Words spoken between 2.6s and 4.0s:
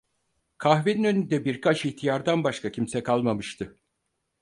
kimse kalmamıştı.